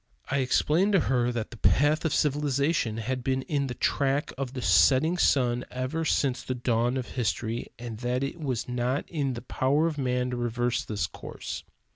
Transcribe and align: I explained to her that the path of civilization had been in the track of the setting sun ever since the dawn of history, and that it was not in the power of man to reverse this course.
I 0.31 0.39
explained 0.39 0.93
to 0.93 0.99
her 1.01 1.31
that 1.31 1.51
the 1.51 1.57
path 1.57 2.05
of 2.05 2.11
civilization 2.11 2.97
had 2.97 3.23
been 3.23 3.43
in 3.43 3.67
the 3.67 3.75
track 3.75 4.33
of 4.35 4.53
the 4.53 4.61
setting 4.63 5.15
sun 5.19 5.63
ever 5.69 6.05
since 6.05 6.41
the 6.41 6.55
dawn 6.55 6.97
of 6.97 7.09
history, 7.09 7.67
and 7.77 7.99
that 7.99 8.23
it 8.23 8.39
was 8.39 8.67
not 8.67 9.07
in 9.07 9.33
the 9.33 9.43
power 9.43 9.85
of 9.85 9.99
man 9.99 10.31
to 10.31 10.37
reverse 10.37 10.83
this 10.83 11.05
course. 11.05 11.63